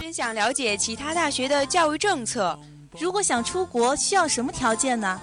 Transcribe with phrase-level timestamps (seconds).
[0.00, 2.58] 真想了解其他大学的教育政策。
[2.98, 5.20] 如果想出国，需要什么条件呢？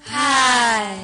[0.00, 0.98] 嗨，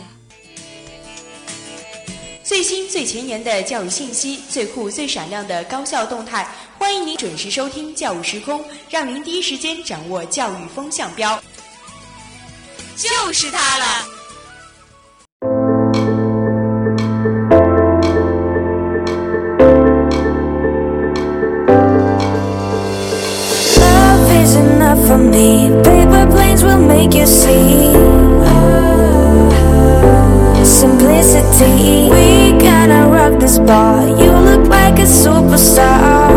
[2.42, 11.40] 最新最前沿的教育信息，最酷最闪亮的高校动态，欢迎您准时收听《教育时空》，让您第一时间掌握教育风向标。
[12.96, 14.13] 就是它了。
[27.06, 27.92] Make you see
[30.64, 32.08] simplicity.
[32.10, 34.06] We gotta rock this bar.
[34.06, 36.30] You look like a superstar.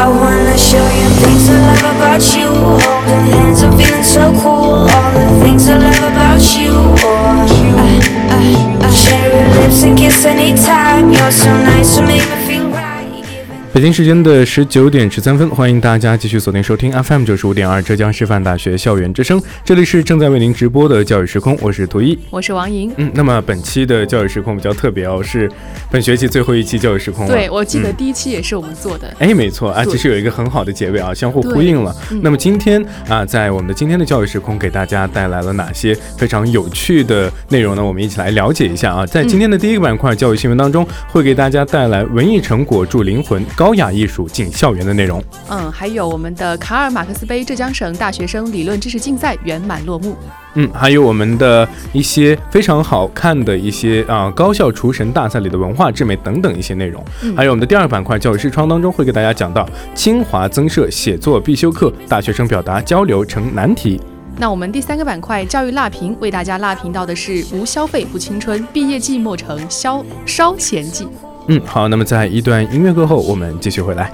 [0.00, 2.48] I wanna show you things I love about you.
[2.84, 4.86] Holding hands and feeling so cool.
[4.94, 6.72] All the things I love about you.
[6.74, 7.98] Oh, I,
[8.38, 11.10] I, I share your lips and kiss anytime.
[11.10, 12.41] You're so nice to make me
[13.72, 22.92] 北京时间的十九点十三分，欢迎大家继续锁定收听 FM 九十五点二浙江师范大学校园之声，这里是正在为您直播的教育时空，我是图一，我是王莹。
[22.98, 25.50] 嗯，那么本期的教育时空比较特别哦，是
[25.90, 27.26] 本学期最后一期教育时空。
[27.26, 29.10] 对，我记得第一期也是我们做的。
[29.18, 31.96] 哎，没错啊，其实有一个很好的结尾啊，相互呼应了。
[32.20, 37.82] 那么今天啊，在我们的今天的教育时空，给大家带来了哪些非常有趣的内容呢？
[37.82, 39.06] 我们一起来了解一下啊。
[39.06, 45.22] 在今天的第一个板块教育新闻当中，会给大家带来文艺成果助灵魂，高雅艺术进校园的内容。
[45.48, 50.16] 嗯，还有我们的卡尔马克思杯浙江省大学生理论知识竞赛圆满落幕。
[50.54, 57.00] 嗯，还有我们的一些非常好看的一些啊高校厨神大赛里的文化之美等等一些内容。
[57.36, 64.00] 还有我们的第二板块教育视窗当中会给大家讲到清华增设写作必修课，大学生表达交流成难题。
[64.38, 71.06] 那我们第三个板块教育辣评为大家辣评到的是无消费不青春，毕业季末成消烧钱季。
[71.48, 74.12] 嗯，好，那么在一段音乐过后，我们继续回来。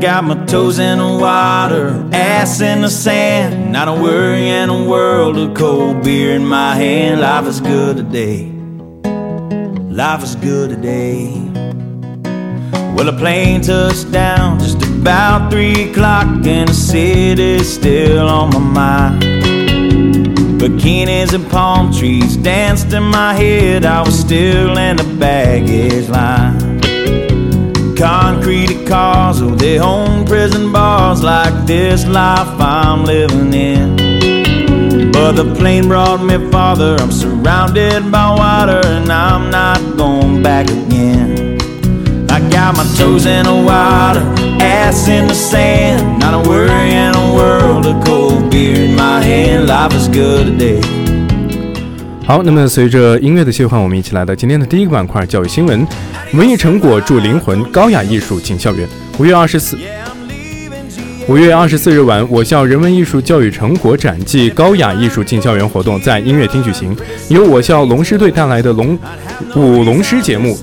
[0.00, 3.72] Got my toes in the water, ass in the sand.
[3.72, 7.22] Not a worry in a world of cold beer in my hand.
[7.22, 8.52] Life is good today.
[9.90, 11.32] Life is good today.
[12.94, 18.58] Well, a plane touched down just about three o'clock, and the city's still on my
[18.58, 19.22] mind.
[20.60, 23.86] Bikinis and palm trees danced in my head.
[23.86, 26.55] I was still in the baggage line
[27.96, 33.96] concrete cars or their own prison bars like this life I'm living in.
[35.12, 40.68] But the plane brought me farther, I'm surrounded by water and I'm not going back
[40.68, 41.58] again.
[42.30, 44.20] I got my toes in the water,
[44.62, 49.20] ass in the sand, not a worry in a world of cold beer in my
[49.20, 49.68] hand.
[49.68, 50.95] Life is good today.
[52.26, 55.86] 好，那么随着音乐的切换，我们一起来到今天的第一个板块——教育新闻。
[56.32, 58.86] 文艺成果铸灵魂，高雅艺术进校园。
[59.16, 59.78] 五月二十四，
[61.28, 66.96] 五月二十四日晚，我校人文艺术教育成果展暨高雅艺术进校园活动在音乐厅举行，
[67.28, 68.98] 由我校龙狮队带来的龙
[69.54, 70.52] 舞龙狮节目《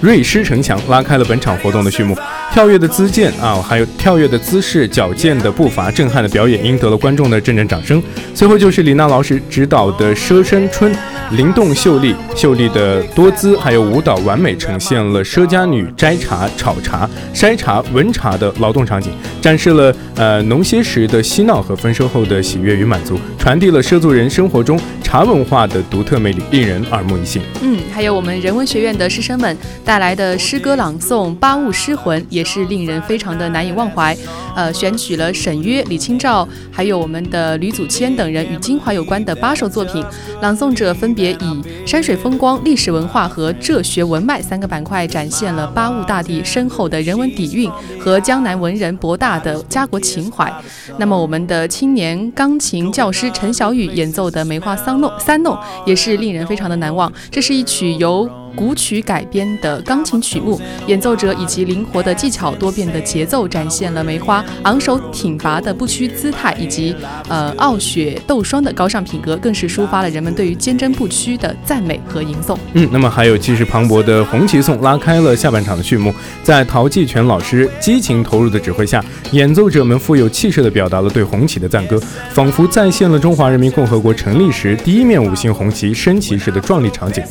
[0.00, 2.18] 瑞狮城墙》拉开了本场活动的序幕。
[2.50, 8.02] 跳跃的姿健啊，还有跳跃的姿势、矫健的步伐、震撼的表演，赢得了观众的阵阵掌声。
[8.34, 10.92] 随后就是李娜老师指导的《佘山春》，
[11.32, 27.40] 灵动秀丽、秀丽的多姿，还有舞蹈完美呈现了佘家女摘茶、炒茶、筛茶、闻茶的劳动场景，展示了呃农歇时的嬉闹和丰收后的喜悦与满足，传递了畲族人生活中茶文化的独特魅力，令人耳目一新。
[27.62, 32.20] 嗯，还有我们人文学院的师生们带来的诗歌朗诵《八物诗魂》。
[32.37, 34.16] 也也是令人非常的难以忘怀，
[34.54, 40.04] 呃，选取了沈约、李清照，还有我们的吕祖谦等人与金华有关的八首作品，
[40.40, 47.68] 朗诵者分别以山水风光、历史文化和哲学文脉三个板块，展现了八物大地深厚的人文底蕴
[47.98, 50.52] 和江南文人博大的家国情怀。
[50.98, 57.12] 那么，我们的青年钢琴教师陈小雨演奏的《梅花三弄》三弄也是令人非常的难忘。
[57.32, 66.94] 这是一曲由古曲改编的钢琴曲目，演奏者以及灵活的技巧、多变的节奏，展现了梅花昂首挺拔的不屈姿态，以及
[67.28, 72.56] 呃傲雪斗霜的高尚品格，更是抒发了人们对于坚贞不屈的赞美和吟诵。
[72.74, 76.12] 嗯，那么还有气势磅礴的红旗颂拉开了下半场的序幕，
[76.42, 87.22] 在陶继全老师激情投入的指挥下，演奏者们富有气势地表达了对红旗的赞歌，仿佛再现了中华人民共和国成立时第一面五星红旗升旗时的壮丽场景。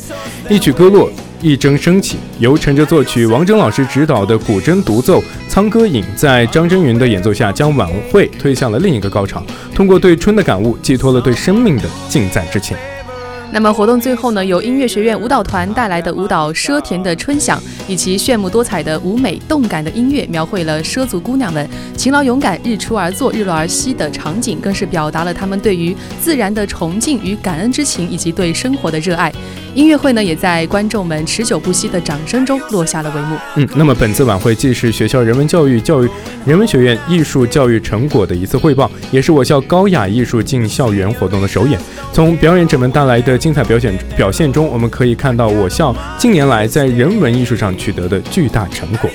[0.48, 1.10] 一曲歌落。
[1.40, 9.40] 一筝升起，由陈哲作曲、王铮老师指导的古筝独奏《苍歌影》，在张真云的演奏下，将晚会推向了另一个高潮。
[9.72, 12.76] 通过对春的感悟，寄托了对生命的敬在之情。
[13.50, 17.58] 那么活动最后呢，由音乐学院舞蹈团带来的舞蹈《奢田的春响》，
[17.88, 21.66] 以及炫目多彩的舞美、动感的音乐，描绘了畲族姑娘们
[21.96, 29.32] 勤劳勇敢、日出而作、日落而息的场景，更是表达了她们对于自然的崇敬与感恩之情，以及对生活的热爱。
[29.74, 33.36] 音乐会呢，也在观众们持久不息的掌声中落下了帷幕。
[33.56, 36.08] 嗯，那么本次晚会既是学校人文教育教育
[36.44, 41.78] 人文学院艺术教育成果的一次汇报，也是我校高雅艺术进校园活动的首演。
[42.12, 49.08] 从表演者们带来的精彩表现表现中，我们可以看到我校近年来在人文艺术上取得的巨大成果。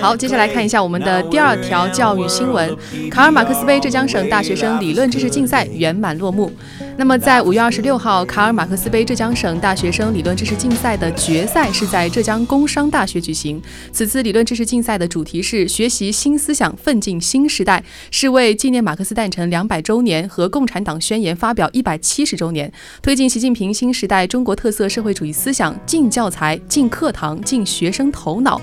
[0.00, 2.76] 好，接下来看一下我们的第二条教育新闻：
[3.10, 6.50] 卡尔马克思杯浙江省大学生理论知识竞赛圆满落幕。
[6.98, 13.60] 那么，在五月二十六号，卡尔马克思杯浙江省大学生理论知识竞赛的决赛是在浙江工商大学举行。
[13.90, 28.60] 此次理论知识竞赛的主题是“学习新思想，奋进新时代”，是为纪念马克思诞辰两百周年和共产党宣言发表一百七十周年，推进习近平新时代中国特色社会主义思想进教材、进课堂、进学生头脑。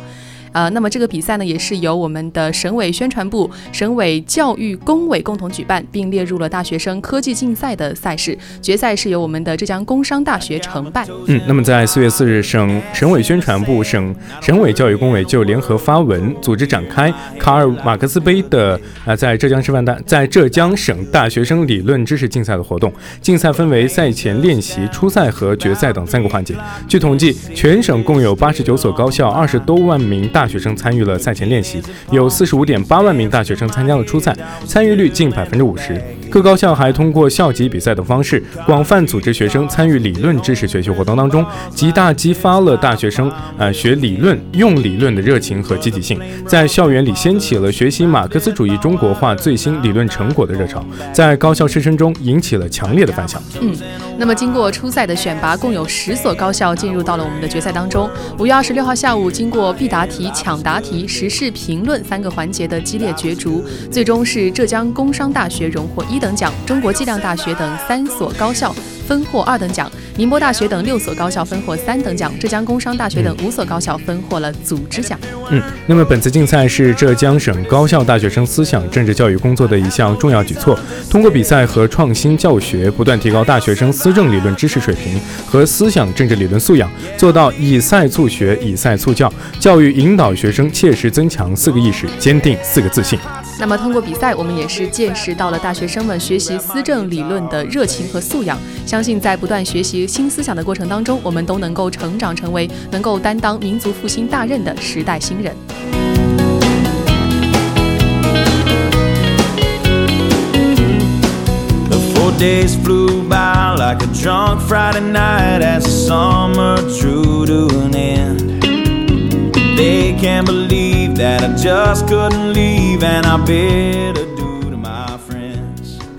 [0.52, 8.38] 呃，那么这个比赛呢，也是由我们的省委宣传部、省委教育工委共同举办，并列入了大学生科技竞赛的赛事。
[8.62, 11.06] 决赛是由我们的浙江工商大学承办。
[11.28, 22.92] 嗯，那么在四月四日，省省委宣传部、省省委教育工委就联合发文，组织展开卡尔马克思杯的啊，在浙江师范大在浙江省大学生理论知识竞赛的活动。
[23.22, 26.56] 竞赛分为赛前练习、初赛和决赛等三个环节。
[26.88, 30.39] 据统计，全省共有八十九所高校，二十多万名大。
[30.40, 34.34] 大学生参与了赛前练习，有四十五点八万名大学生参加了初赛，
[34.66, 36.02] 参与率近百分之五十。
[36.30, 53.42] 各高校还通过校级比赛等方式，广泛组织学生参与理论知识学习活动当中，极大激发了大学生呃学理论、用理论的热情和积极性，在校园里掀起了学习马克思主义中国化最新理论成果的热潮，在高校师生中引起了强烈的反响。
[53.62, 53.76] 嗯，
[54.18, 58.10] 那么经过初赛的选拔，共有十所高校进入到了我们的决赛当中。
[58.38, 60.30] 五月二十六号下午，经过必答题。
[60.40, 68.76] 抢答题、时事评论三个环节的激烈角逐，最终是浙江工商大学荣获一等奖，中国计量大学等三所高校
[69.10, 69.92] 分获二等奖。
[70.18, 75.18] 宁波大学等六所高校分获三等奖，浙江工商大学等五所高校分获了组织奖。
[75.50, 80.80] 嗯，那么本次竞赛是浙江省高校大学生思想政治教育工作的一项重要举措。
[81.10, 89.34] 通过比赛和创新教学，不断提高大学生思政理论知识水平和思想政治理论素养，做到以赛促学、以赛促教。
[89.60, 93.18] 教育引导学生切实增强四个意识，坚定四个自信。
[93.60, 98.58] 那么通过比赛，我们也是见识到了大学生们学习思政理论的热情和素养。
[99.00, 100.06] 相信在不断学习。
[100.06, 105.56] 新思想的过程当中，我们都能够成长成为能够担当民族复兴大任的时代新人。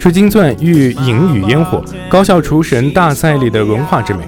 [0.01, 4.21] 水晶钻遇银与烟火，高校厨神大赛里的文化之美。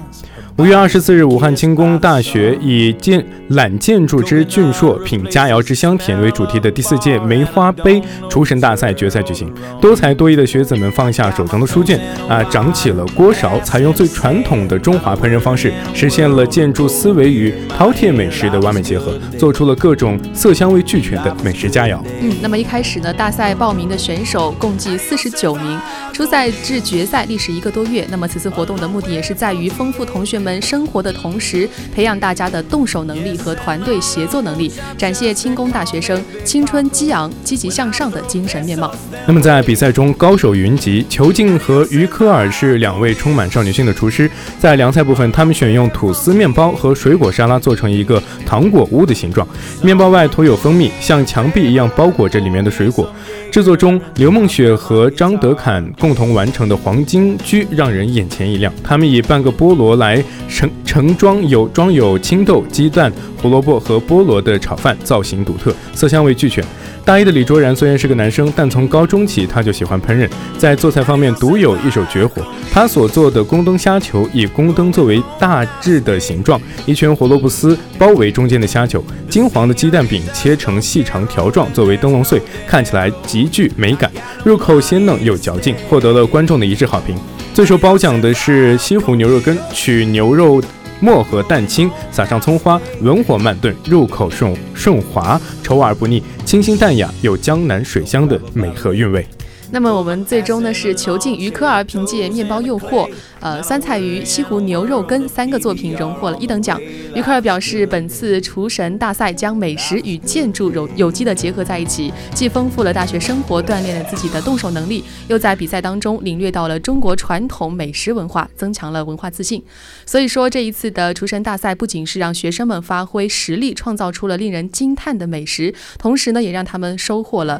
[0.59, 9.51] 五月二十四日，武汉轻工大学以建揽建筑之俊硕，品佳肴之香甜为主题的第四届梅花杯厨神大赛决赛举行。
[9.81, 21.97] 多才多艺的学子们放下手中的书卷，啊，掌起了锅勺，采用最传统的中华烹饪方式，实现了建筑思维与饕餮美食的完美结合，做出了各种色香味俱全的美食佳肴。
[22.21, 25.79] 嗯，那么一开始呢，大赛报名的选手共计四十九名，
[26.13, 28.05] 初赛至决赛历时一个多月。
[28.11, 30.61] 那么此次活动的目的也是在于丰富同学们。
[30.61, 38.93] 生活的同时，培养大家的动手能力和团队协作能力，展现轻工大学生青春激昂、积极向上的精神面貌。
[39.27, 44.29] 那么在比赛中高手云集，裘静和于科尔是两位充满少女心的厨师。
[44.59, 49.47] 在凉菜部分，他们选用吐司面包和水果沙拉做成一个糖果屋的形状，
[49.81, 53.09] 面包外涂有蜂蜜，像墙壁一样包裹着里面的水果。
[53.51, 58.73] 制作中，刘梦雪和张德侃共同完成的黄金居让人眼前一亮。
[58.83, 63.11] 他们以半个菠萝来盛盛装有装有青豆、鸡蛋、
[63.41, 66.63] 胡萝卜和菠萝的炒饭，造型独特，色香味俱全。
[67.05, 72.41] 大一的李卓然虽然是个男生，但从高中起他就喜欢烹饪，在做菜方面独有一手绝活。
[72.71, 84.09] 他所做的宫灯虾球以宫灯作为大致的形状，一圈胡萝卜丝包围中间的虾球，金黄的鸡蛋饼切成细长条状作为灯笼碎，看起来极具美感，
[84.45, 87.17] 入口鲜嫩有嚼劲，获得了观众的一致好评。
[87.53, 90.59] 最受褒奖的是西湖牛肉羹，取牛肉。
[90.99, 99.27] 末和蛋清，撒上葱花，文火慢炖，入口顺顺滑，稠而不腻，清新淡雅，有江南水乡的美和韵味。
[99.73, 106.79] 那么我们最终呢是囚禁于科尔凭借面包诱惑、呃酸菜鱼、西湖牛肉羹三个作品荣获了一等奖。
[107.15, 119.63] 于科尔表示，本次厨神大赛将美食与建筑有有机的结合在一起，既丰富了大学生活，锻炼了自己的动手能力，又在比赛当中领略到了中国传统美食文化，增强了文化自信。
[120.05, 127.59] 所以说，这一次的厨神大赛不仅是让学生们发挥实力，创造出了令人惊叹的美食，同时呢，也让他们收获了。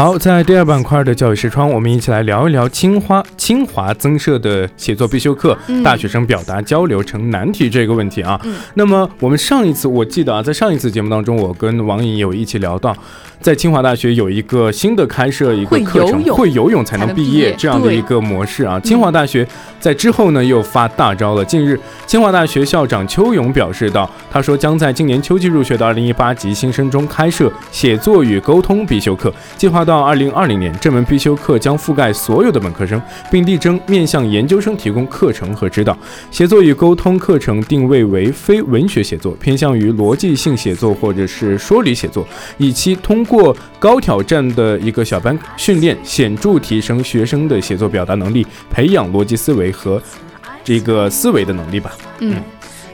[0.00, 5.54] 好，在第二板块的教育视窗，我们一起来聊一聊清华清华增设的写作必修课——
[5.84, 8.40] 大学生表达交流成难题这个问题啊。
[8.72, 12.96] 那么我们上一次我记得啊，在上一次节目当中，我跟王颖有一起聊到。
[13.40, 18.78] 在清华大学有一个新的开设一个课程，会游泳才能毕业这样的一个模式啊。
[18.80, 19.46] 清华大学
[19.80, 21.42] 在之后呢又发大招了。
[21.46, 35.96] 近日，清华大学校长邱勇表示道：“他说将在今年秋季入学的2018级新生中开设写作与沟通必修课，计划到2020年这门必修课将覆盖所有的本科生，并力争面向研究生提供课程和指导。
[36.30, 42.28] 写作与沟通课程定位为非文学写作，偏向于逻辑性写作或者是说理写作，
[42.58, 43.24] 以期通。
[43.30, 50.02] 过高挑战的一个小班训练，显著提升学生的写作表达能力，培养逻辑思维和
[50.64, 51.92] 这个思维的能力吧。
[52.18, 52.42] 嗯。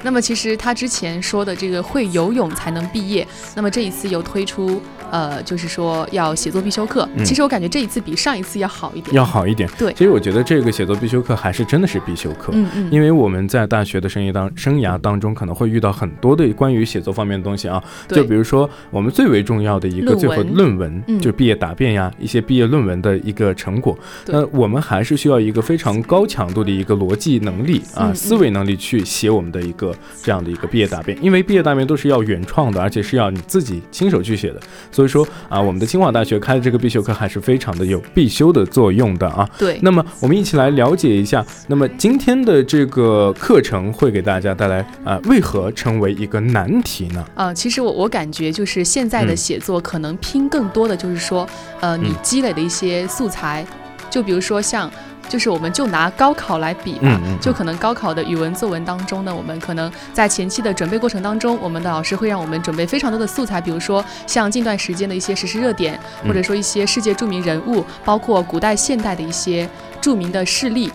[0.03, 3.27] 那么其实他之前说的这个会游泳才能毕业，
[3.57, 7.09] 那么这一次又推出，呃，就是说要写作必修课。
[7.25, 9.69] 其实我感觉这一次比上一次要好一点，要好一点。
[9.79, 12.53] 对，其实我觉得这个写作必修课还是真的是必修课。
[12.53, 12.89] 嗯嗯。
[12.91, 17.83] 因为我们在大学的生涯当生涯当中，可能会遇到很多的关于写作方面的东西啊。
[18.09, 23.99] 就比如说我们最为重要的一个最后论文，就毕业答辩呀，一些毕业论文的一个成果。
[24.27, 29.95] 那我们还是需要一个非常高强度的一个逻辑能力啊，思维能力去写我们的一个。
[30.23, 34.61] 这样的一个毕业答辩，因为毕业答辩都是要原创的，而且是要你自己亲手去写的，
[34.97, 39.47] 所以说啊，我们的清华大学开的这个必修课还是非常的有必修的作用的啊。
[39.59, 47.23] 对，那么我们一起来了解一下，那么今天的这个课程会给大家带来啊，为何成为一个难题呢？
[47.35, 51.47] 啊，其实我我感觉就是现在的写作可能拼更多的就是说，
[51.81, 53.67] 呃，你积累的一些素材，
[54.09, 54.91] 就比如说像。
[55.29, 69.69] 就是我们就拿高考来比吧，就可能高考的语文作文当中呢，我们可能在前期的准备过程当中，我们的老师会让我们准备非常多的素材，比如说像近段时间的一些时事热点，或者说一些世界著名人物，包括古代现代的一些
[70.01, 70.93] 著名的事例。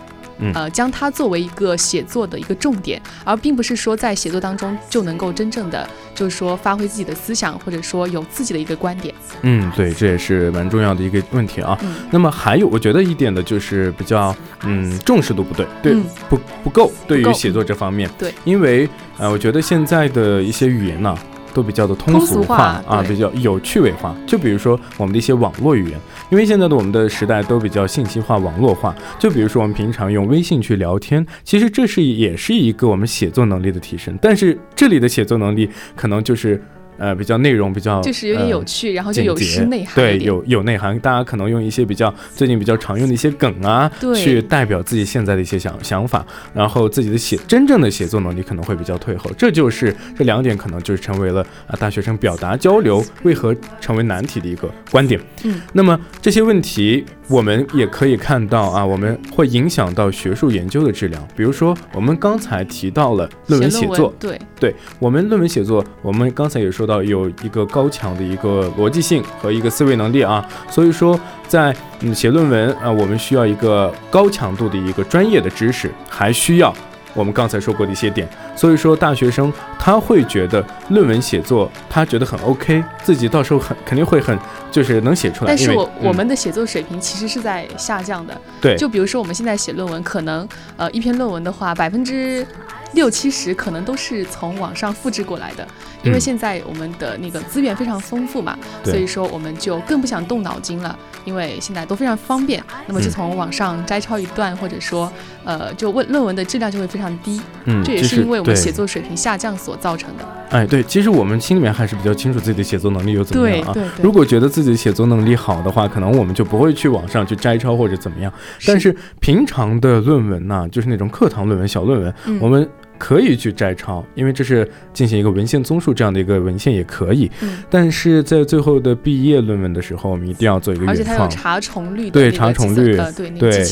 [0.54, 9.14] 呃，将它作为一个写作的一个重点，而并不是说在写作当中就能够真正的就是说发挥自己的思想，或者说有自己的一个观点。
[9.42, 11.78] 嗯，对，这也是蛮重要的一个问题啊。
[12.10, 14.34] 那么还有，我觉得一点的就是比较
[14.64, 15.94] 嗯重视度不对，对
[16.28, 18.08] 不不够，对于写作这方面。
[18.18, 21.16] 对，因为呃，我觉得现在的一些语言呢。
[21.54, 24.14] 都比较的通俗化啊，比较有趣味化。
[24.26, 25.98] 就比如说我们的一些网络语言，
[26.30, 28.94] 因为现在的我们的时代都比较信息化、网络化。
[29.18, 34.18] 就比如说我们平常用微信去聊天，其实这是也是一个我们写作能力的提升。
[34.20, 36.62] 但是这里的写作能力可能就是
[36.98, 40.98] 呃比较内容比较就是有点有趣，然后就有诗内涵对，有有内涵。
[41.00, 49.30] 大家可能用一些比较最近比较常用的一些梗啊，去代表自己现在的一些想想法，然后自己的写真正的写作能力可能会比较退后。
[49.36, 55.20] 这就是这两点可能就是成为了啊大学生表达交流为何成为难题的一个观点。
[55.44, 61.26] 嗯，那么这些问题我们也可以看到啊，我们会影响到学术研究的质量。
[61.34, 76.74] 比如说我们刚才提到了论文写作，对，对我们论文写作，我们刚才也说到有一个高强的一个逻辑性和一个思维能力啊，所以说在嗯写论文啊，我们需要一个高强度的一个专业的知识，还需要
[77.14, 78.28] 我们刚才说过的一些点。
[78.56, 84.38] 所以说大学生他会觉得论文写作他觉得很 OK，自己到时候很肯定会很
[84.70, 85.48] 就是能写出来。
[85.48, 88.38] 但是我、我嗯们的写作水平其实是在下降的。
[88.60, 92.46] 对就比如说我们现在写论文，可能呃一篇论文的话，百分之
[92.94, 95.66] 六七十可能都是从网上复制过来的，
[96.02, 105.10] 因为嗯现在我们的那个资源非常丰富嘛，对所以说我们就更不想动脑筋了，因为现在都非常方便，那么就嗯从网上摘抄一段，或者说
[105.44, 110.24] 呃就问论文的质量就会非常低，嗯，这也是因为我们写作水平下降所造成的。
[110.50, 113.72] 哎对，其实我们心里面还是比较清楚自己的写作能力有怎么样啊。
[113.72, 118.30] 对对对，如果觉得自己的写作能力好的话，可能我们就不会去网上去摘抄或者怎么样。
[118.66, 122.68] 但是平常的论文呢、就是那种课堂论文、小论文，嗯我们
[123.02, 127.28] 可以去摘抄，因为这是进行一个文献综述这样的一个文献也可以。
[127.40, 127.58] 嗯。
[127.68, 132.96] 但是在最后的毕业论文的时候，我们一定要做一个而且原创，它有查重率的对查重率
[133.40, 133.64] 对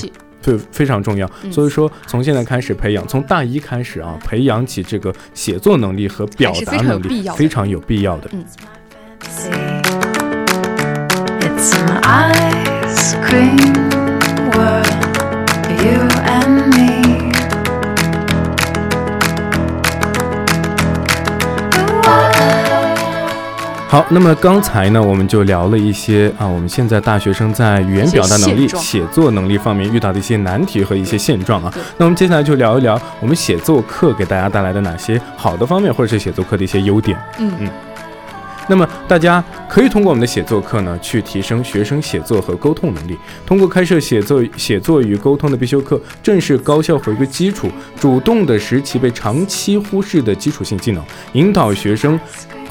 [0.42, 1.30] 对非常重要。
[1.44, 1.52] 嗯。
[1.52, 7.38] 所以说，从现在开始培养，从大一开始啊，培养起这个写作能力和表达还是非常有能力，必要的。
[7.38, 8.28] 非常有必要的。
[9.28, 9.52] See,
[11.40, 11.70] it's
[23.90, 31.74] 好，那么刚才呢，我们就聊了一些啊，我们现在大学生在语言表达能力、写作能力方面遇到的一些难题和一些现状啊。
[31.98, 37.18] 那我们接下来就聊一聊我们写作课给大家带来的哪些好的方面，或者是写作课的一些优点。
[37.40, 37.68] 嗯嗯
[38.68, 43.18] 那么大家可以通过我们的写作课呢，去提升学生写作和沟通能力。
[43.44, 47.68] 通过开设写作、写作与沟通的必修课，正是高效回归基础，
[47.98, 52.16] 主动的拾起被长期忽视的基础性技能，引导学生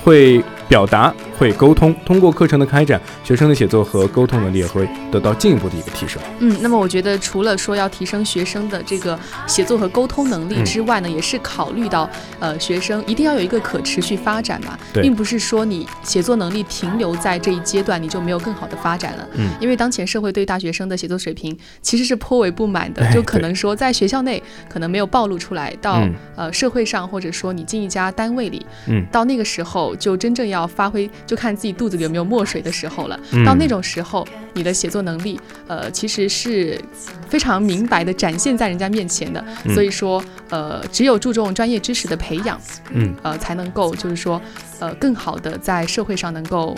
[0.03, 1.95] 会表达、会沟通。
[2.05, 6.21] 通过课程的开展，学生的写作和沟通能力也会得到进一步的一个提升。
[6.39, 12.09] 嗯，那么我觉得除了说要提升学生的这个写作和沟通能力嗯之外呢，也是考虑到
[12.39, 19.27] 呃学生一定要有一个可持续发展嘛，对并不是说你写作能力停留在这一阶段你就没有更好的发展了。
[19.35, 33.19] 嗯因为当前社会对大学生的写作水平其实是颇为不满的哎，就可能说在学校内可能没有暴露出来，到、嗯呃社会上或者说你进一家单位里，嗯到那个时候就真正要发挥，就看自己肚子里有没有墨水的时候了。
[33.31, 36.79] 嗯到那种时候，你的写作能力，呃，其实是
[37.27, 39.43] 非常明白的展现在人家面前的。
[39.65, 42.59] 嗯所以说，呃，只有注重专业知识的培养，
[42.91, 44.41] 嗯，呃，才能够就是说，
[44.79, 46.77] 呃，更好的在社会上能够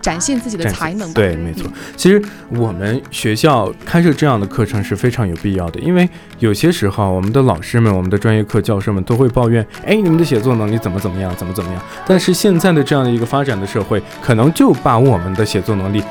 [0.00, 1.14] 展现自己的才能吧。
[1.14, 1.70] 对，没错。
[1.96, 11.82] 其实我们学校开设这样的课程是非常有必要的，因为有些时候我们的老师们、我们的专业课教授们都会抱怨，哎，你们的写作能力怎么怎么样，怎么怎么样。
[12.06, 16.02] 但是现在的这样的一个发展的社会，可能就把我们的写作能力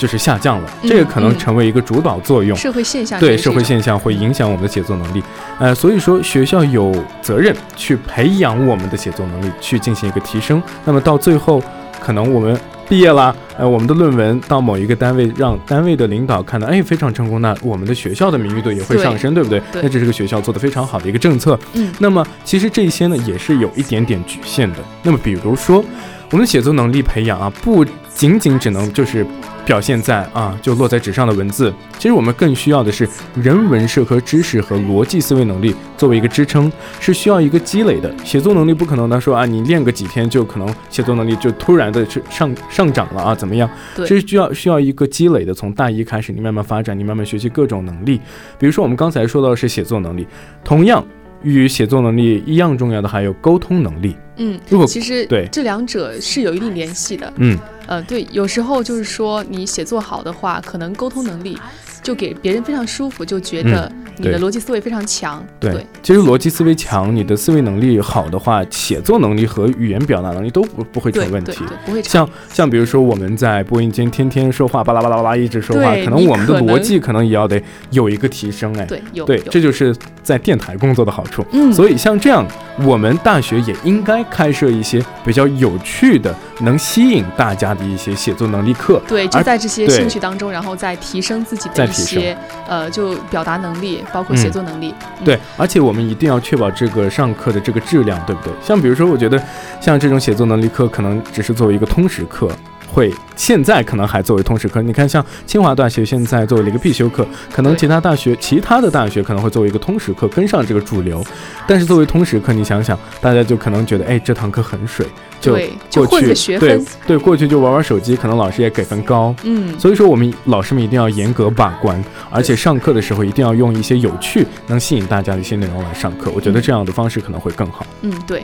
[0.00, 2.56] 就是下降了，嗯这个可能嗯成为一个主导作用。
[2.56, 5.22] 社会现象对社会现象会影响我们的写作能力，
[5.58, 10.62] 呃，所以说学校有责任去培养我们的写作能力，去进行一个提升。
[10.86, 11.62] 那么到最后，
[12.00, 12.58] 可能我们
[12.88, 19.60] 毕业啦，呃，我们的论文到某一个单位，让单位的领导看到，哎，非常成功，那我们的学校的名誉度也会上升，对不对？
[19.70, 21.58] 对那这是个学校做的非常好的一个政策。
[21.74, 24.78] 嗯那么其实这些呢，也是有一点点局限的。
[25.02, 25.84] 那么比如说，
[26.30, 27.84] 我们的写作能力培养啊，不
[28.14, 29.26] 仅仅只能就是
[29.64, 31.72] 表现在啊，就落在纸上的文字。
[31.98, 38.12] 其实我们更需要的是人文社科知识和逻辑思维能力作为一个支撑，是需要一个积累的。
[38.24, 43.68] 写作能力不可能呢说啊，你练个几天就可能写作能力就突然的去上上涨了啊，怎么样？
[43.94, 48.20] 对这是需要需要一个积累的，从大一开始，你慢慢发展，你慢慢学习各种能力。
[48.58, 50.26] 比如说我们刚才说到的是写作能力，
[50.64, 51.04] 同样
[51.42, 54.16] 与写作能力一样重要的还有沟通能力。
[54.36, 57.30] 嗯，如果其实对这两者是有一定联系的。
[57.36, 61.58] 嗯，呃，对，有时候就是说你写作好的话，可能沟通能力
[62.02, 65.44] 就给别人非常舒服，就觉得你的逻辑思维非常强。
[65.58, 71.52] 对，其实逻辑思维强，你的思维能力好的话，写作能力和语言表达能力都不不会对成问题。
[71.58, 72.10] 对对，不会差。
[72.10, 78.86] 像像比如说我们在播音间天天说话，巴拉巴拉巴拉一直说话，可能我们的逻辑可能也要得有一个提升哎。
[78.86, 81.44] 对有对，这就是在电台工作的好处。
[81.52, 82.46] 嗯所以像这样，
[82.82, 89.00] 我们大学也应该开设一些比较有趣的、能吸引大家的一些写作能力课。
[89.06, 92.36] 对，就在这些兴趣当中，然后再提升自己的一些
[92.68, 94.94] 呃，就表达能力，包括嗯写作能力。
[95.20, 98.52] 嗯对，而且我们一定要确保这个上课的这个质量，对不对？
[98.62, 99.42] 像比如说，我觉得
[99.80, 102.50] 像这种写作能力课，可能只是作为一个通识课。
[102.92, 111.24] 会现在可能还作为通识课，你看像清华大学现在作为了一个必修课，可能其他大学其他的大学可能会作为一个通识课跟上这个主流，
[111.66, 115.06] 但是作为通识课，你想想，大家就可能觉得，哎，这堂课很水，
[115.40, 126.30] 就过去混个学对对，过去就玩玩手机，可能老师也给分高，嗯，所以说，我们老师们一定要严格把关，而且上课的时候一定要用一些有趣、能吸引大家的一些内容来上课。
[126.34, 127.86] 我觉得这样的方式可能会更好。
[128.02, 128.42] 嗯，对。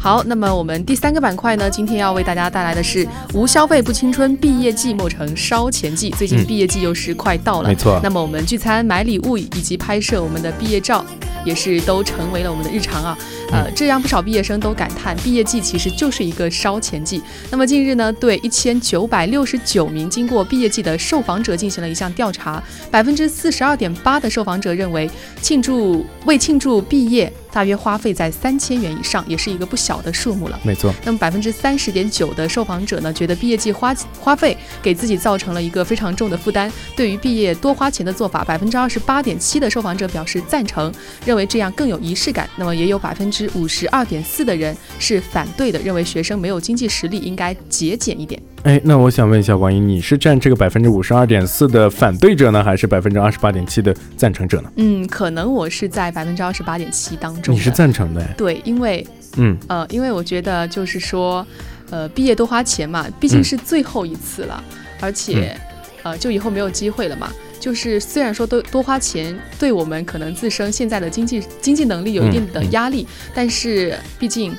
[0.09, 6.09] 好，那么我们第三个板块呢，今天要为大家带来的是“无消费不青春，毕业季莫成烧钱季”。
[6.16, 11.05] 最近嗯毕业季又是快到了，没错那么我们聚餐、买礼物以及拍摄我们的毕业照，
[11.44, 13.18] 也是都成为了我们的日常啊。
[13.53, 17.21] 呃，这让不少毕业生都感叹，毕业季其实就是一个烧钱季。
[17.51, 25.11] 那么近日呢，对一千九百六十九名经过毕业季的受访者进行了一项调查，百分之四十二点八的受访者认为，
[25.42, 30.59] 庆祝为庆祝毕业，大约花费在三千元以上，也是一个不小的数目了。
[30.63, 36.71] 没错，那么百分之三十点九的受访者呢，觉得毕业季花花费给自己造成了一个非常重的负担。
[36.97, 40.93] 对于毕业多花钱的做法，百分之二十八点七的受访者表示赞成，
[41.25, 42.49] 认为这样更有仪式感。
[42.57, 48.41] 那么也有百分之五十二点四的人是反对的，认为学生没有经济实力，应该节俭一点。
[48.64, 54.73] 哎，那我想问一下王英，你是占这个百分之五十二点四的反对者呢，还是百分之二十八点七的赞成者呢？
[54.77, 57.55] 嗯，可能我是在百分之二十八点七当中。
[57.55, 61.47] 你是赞成的，哎，对，因为嗯，呃，因为我觉得就是说，
[61.90, 64.62] 呃，毕业多花钱嘛，毕竟嗯是最后一次了，
[65.01, 65.57] 而且、
[66.03, 67.31] 呃，就以后没有机会了嘛。
[67.61, 74.55] 就是虽然说多多花钱对我们可能自身现在的经济经济能力有一定的压力，但是毕竟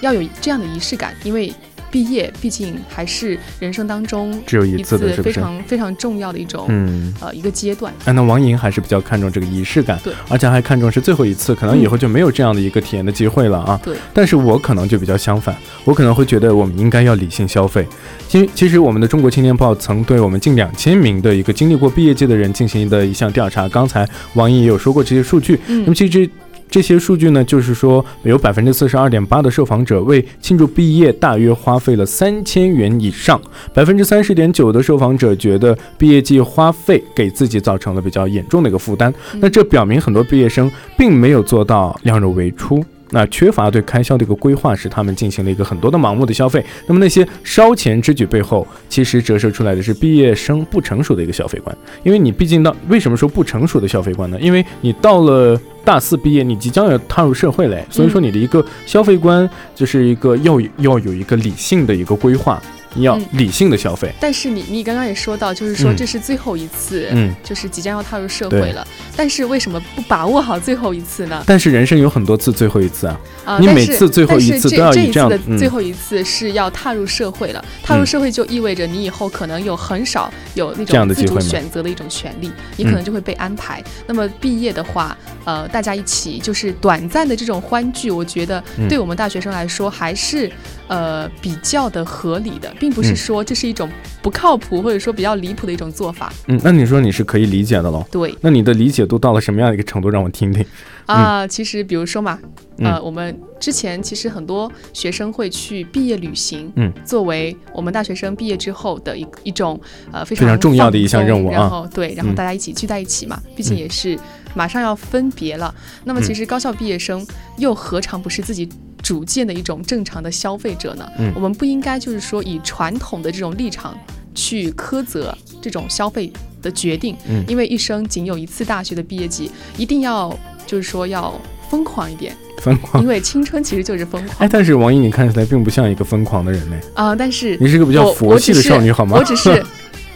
[0.00, 1.52] 要有这样的仪式感，因为
[1.90, 7.92] 毕业毕竟还是人生当中只有一一次的是非常非常重要的一种、嗯，呃一个阶段。
[8.04, 13.80] 哎，那王莹还是比较看重这个仪式感，对，而且还看重是最后一次，可能以后就没有这样的一个体验的机会了啊。
[13.82, 17.86] 对，但是我可能就比较相反，我可能会觉得我们应该要理性消费。
[18.28, 25.58] 其实，其实我们的中国青年报曾对我们近两千名的一个经历过毕业季的人进行的一项调查，刚才王莹也有说过这些数据。
[25.66, 26.28] 嗯那么其实
[26.70, 33.40] 这些数据呢，就是说有百分之四十二点八的受访者为庆祝毕业大约花费了三千元以上，
[33.72, 39.12] 百分之三十点九的受访者觉得毕业季花费给自己造成了比较严重的一个负担。
[39.40, 42.84] 那这表明很多毕业生并没有做到量入为出。
[43.10, 46.62] 那缺乏对开销的一个规划，使他们进行了一个很多的盲目的消费。
[46.86, 51.74] 那么那些烧钱之举背后，其实折射出来的是毕业生不成熟的一个消费观。
[52.02, 54.38] 因为你毕竟到为什么说不成熟的消费观呢？
[54.38, 62.62] 因为你到了大四毕业，你即将要踏入社会嘞，所以说你的一个消费观就是一个要要有一个理性的一个规划，
[62.94, 64.12] 你要嗯理性的消费。
[64.20, 68.86] 但是你你刚刚也说到，就是说嗯这是最后一次，嗯，就是即将要踏入社会了。
[69.16, 71.42] 但是为什么不把握好最后一次呢？
[71.46, 77.64] 但是人生有很多次最后一次啊，啊，你但是每次最后一但是次都要这这一次的最后一次是要踏入社会了。
[77.82, 83.82] 踏入嗯社会就意味着你以后可能有很少有那种自主选择的一种权利，你可能嗯就会被安排。
[84.06, 90.50] 那么毕业的话，呃，大家一起就是短暂的这种欢聚，我觉得嗯对我们大学生来说还是
[90.86, 93.88] 呃比较的合理的，并不是嗯说这是一种
[94.22, 96.32] 不靠谱或者说比较离谱的一种做法。
[96.46, 98.04] 嗯，那你说你是可以理解的喽？
[98.10, 100.08] 对，那你的理解度到了什么样的一个程度？
[100.08, 100.64] 让我听听。
[101.06, 102.38] 啊，其实比如说嘛，
[102.78, 109.80] 呃，嗯我们之前其实很多学生会去毕业旅行，嗯，作为我们大学生毕业之后的一一种
[110.12, 114.18] 呃非非常重要的一项任务啊然后对，然后嗯大家一起聚在一起嘛，毕竟嗯也是
[114.54, 115.74] 马上要分别了。
[116.04, 118.68] 那么其实高校毕业生又何尝不是自己
[119.02, 121.08] 主见的一种正常的消费者呢？
[121.18, 123.96] 嗯我们不应该就是说以传统的这种立场
[124.34, 131.34] 去苛责这种消费的决定，嗯因为一生仅有一次大学的毕业季，一定要就是说要
[131.70, 133.08] 疯狂一点，疯狂因。
[133.08, 136.76] 为青春其实就是疯狂哎，但是王一，你看起来并不像一个疯狂的人呢。
[136.94, 139.16] 啊、但是你是个比较佛系的少女，好吗？
[139.18, 139.64] 我只是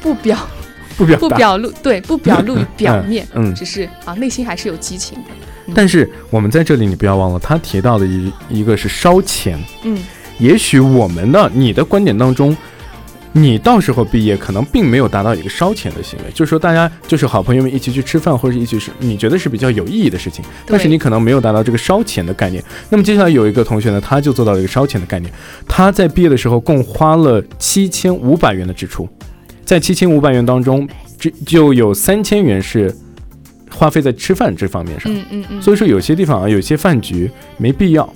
[0.01, 0.38] 不表
[0.96, 1.18] 不表。
[1.18, 5.31] 不表露， 对，不表露于表面，嗯只是啊，内心还是有激情的。
[5.74, 9.59] 但是我们在这里，你不要忘了，他提到的一一个是烧钱。
[9.85, 9.98] 嗯
[10.38, 12.57] 也许我们的你的观点当中，
[13.33, 22.64] 你到时候毕业可能并没有达到一个烧钱的行为，就是说大家就是好朋友们一起去吃饭，或者一起是你觉得是比较有意义的事情，但是你可能没有达到这个烧钱的概念。
[22.90, 25.33] 那么接下来有一个同学呢，他就做到了一个烧钱的概念，
[25.68, 29.09] 他在毕业的时候共花了七千五百元的支出，
[29.64, 32.94] 在七千五百元当中，这就有三千元是
[33.70, 35.12] 花费在吃饭这方面上。
[35.12, 38.12] 嗯嗯嗯，所以说有些地方啊，有些饭局没必要，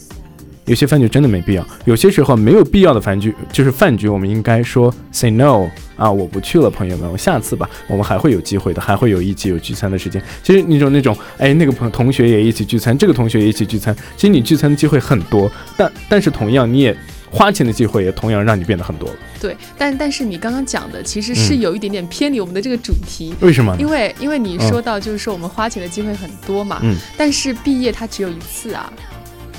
[0.67, 1.67] 有些饭局真的没必要。
[1.85, 10.21] 有些时候没有必要的饭局，就是饭局，我们应该说 say no 啊，我不去了，朋友们，我下次吧，我们还会有机会的，还会有一起有聚餐的时间。
[10.43, 16.95] 其实那种那种，哎，那个朋同学也一起聚餐，这个同学也一起聚餐，其实你聚餐的机会很多，但但是同样你也
[17.31, 19.17] 花钱的机会也同样让你变得很多了。
[19.41, 23.35] 对，但但是你刚刚讲的其实是嗯有一点点偏离我们的这个主题。
[23.41, 23.77] 为什么？
[23.79, 28.91] 因为因为你嗯说到就是说我们花钱的机会很多嘛，嗯但是毕业它只有一次啊，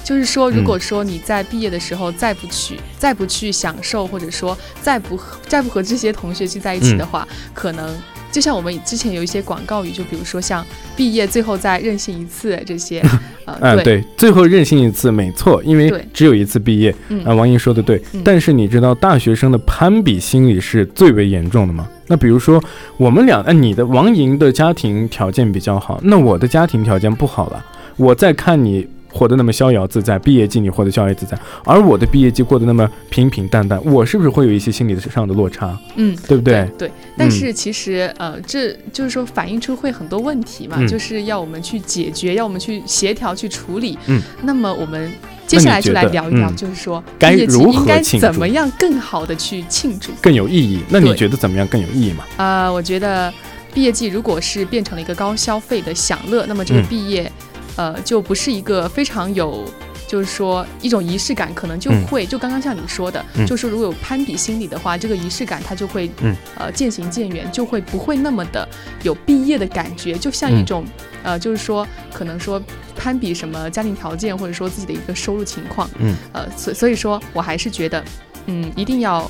[0.04, 7.96] 就是说嗯如果说你在毕业的时候再不去、再不去享受，或者说再不和再不和这些同学聚在一起的嗯话，可能
[8.32, 13.04] 就像我们之前有一些广告语，就比如说像毕业最后再任性一次这些，
[13.48, 16.94] 呃，嗯，对，最后任性一次，没错，因为只有一次毕业。
[17.10, 21.88] 嗯啊，王莹说的对，嗯但是你知道大学生的攀比心理是最为严重的吗？
[22.08, 22.62] 那比如说
[22.98, 28.88] 我们俩，哎、你的王莹的家庭条件比较好，那我的家庭条件不好了，我在看你。
[29.12, 36.16] 活得那么逍遥自在，毕业季你活得逍遥自在，而我的毕业季过得那么平平淡淡，我是不是会有一些心理上的落差，嗯。
[36.28, 36.70] 对不对？
[36.78, 43.98] 对，但是其实、呃，这就是说反映出会很多问题嘛，嗯就是要我们去解决，要我们去协调去处理。
[44.08, 45.10] 嗯，那么我们
[45.46, 50.12] 接下来就来聊一聊，嗯就是说该毕业季如何应该怎么样更好的去庆祝。
[50.22, 50.82] 更有意义。
[50.90, 52.26] 那你觉得怎么样更有意义嘛？
[52.36, 53.34] 呃，我觉得
[53.74, 57.32] 毕业季如果是变成了一个高消费的享乐，那么这个嗯毕业，
[57.78, 59.64] 呃，就不是一个非常有。
[60.08, 62.08] 就是说，一种仪式感可能就嗯。
[62.08, 63.46] 会，就刚刚像你说的，嗯。
[63.46, 66.34] 就是如果有攀比心理的话，这个仪式感它就会，嗯。
[66.58, 68.66] 呃，渐行渐远，就会不会那么的
[69.04, 70.66] 有毕业的感觉，就像一嗯。
[70.66, 70.86] 种，
[71.24, 72.62] 呃，就是说，可能说
[72.96, 78.02] 攀比什么家庭条件，或者说自己的一个收入情况，嗯，呃，所所以说我还是觉得，
[78.46, 79.30] 嗯，一定要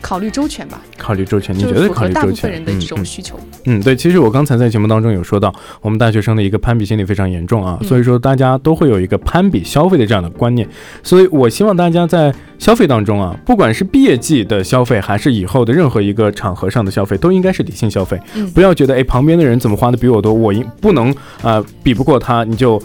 [0.00, 2.50] 考虑周全吧，考虑周全，你就是觉得符合大部分考虑周全？
[2.52, 3.38] 人的这种需求。
[3.64, 10.68] 嗯，对，其实我刚才在节目当中有说到，我们大学生的一个攀比心理非常严重啊，嗯所以说大家都会有一个攀比消费的这样的观念，
[11.02, 21.10] 所以我希望大家在消费当中啊，不管是毕业季的消费，还是以后的任何一个场合上的消费，都应该是理性消费，嗯不要觉得哎旁边的人怎么花的比我多，我应不能
[21.42, 22.80] 啊、呃比不过他，你就。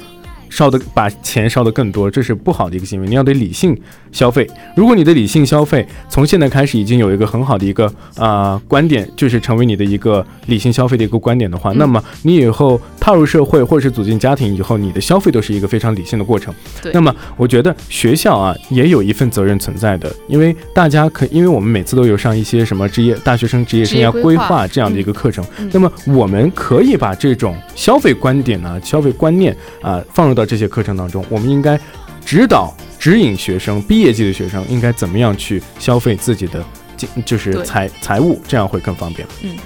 [0.51, 3.07] 烧的把钱烧得更多，这是不好的一个行为。
[3.07, 3.75] 你要得理性
[4.11, 4.47] 消费。
[4.75, 16.53] 如果你的理性消费从现在开始已经有一个很好的一个啊、呃观点，就是成为你的一个理性消费的一个观点的话，嗯那么你以后踏入社会或者是组建家庭以后，你的消费都是一个非常理性的过程。
[16.81, 31.79] 对那么我觉得学校啊也有一份责任存在的，因为大家可，因为我们每次都有上一些什么职业大学生职业生涯规划划这样的一个课程，嗯那么我们可以把这种消费观点呢、消费观念啊、放入到这些课程当中，我们应该
[32.23, 36.63] 指导、指引学生，毕业季的学生应该怎么样去消费自己的
[36.95, 39.27] 金，就是财财务，这样会更方便。
[39.41, 39.57] 嗯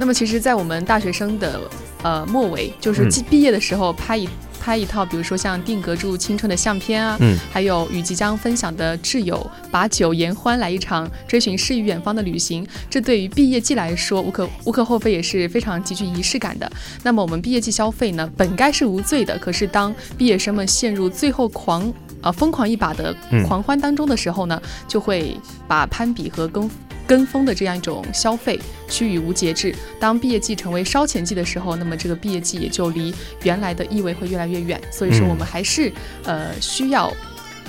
[0.00, 1.60] 那么其实，在我们大学生的
[2.02, 4.28] 呃末尾，就是嗯既毕业的时候拍一。
[4.60, 12.66] 拍一套，比如说像定格住青春的相片啊，嗯，还有与即将分享的挚友把酒言欢，来一场追寻诗与远方的旅行。
[12.90, 16.70] 这对于毕业季来说，无可无可厚非，也是非常极具仪式感的。
[17.04, 25.34] 那么我们毕业季消费呢，本该是无罪的，可是当毕业生们陷入最后狂呃疯狂一把的嗯狂欢当中的时候呢，就会
[25.68, 26.68] 把攀比和跟
[27.08, 29.74] 跟风的这样一种消费趋于无节制。
[29.98, 34.78] 当毕业季成为烧钱季的时候，那么这个毕业季也就离原来的意味会越来越远。
[34.92, 35.90] 所以说，嗯我们还是、
[36.24, 37.10] 呃需要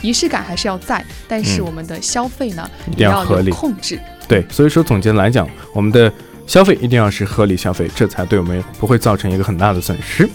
[0.01, 3.97] 仪式感还是要在，但是嗯我们的消费呢、一定也要有要合理控制。
[4.27, 6.11] 对，所以说总结来讲，我们的
[6.45, 10.29] 消费一定要是合理消费，这才对我们不会造成一个很大的损失。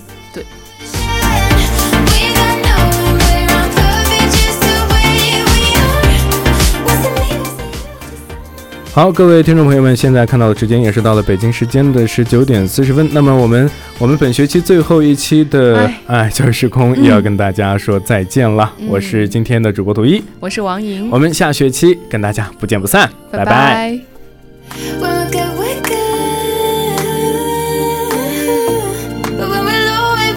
[8.94, 13.08] 好，各位听众朋友们，现在看到的时间也是到了北京时间的十九点四十分。
[13.12, 16.00] 那么我们我们本学期最后一期的哎。
[16.06, 18.72] 哎教育时空也要跟大家说再见了。
[18.86, 23.98] 我是今天的主播图一，我是王莹，我们下学期跟大家不见不散，拜拜